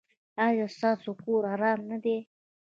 [0.45, 2.17] ایا ستاسو کور ارام نه دی؟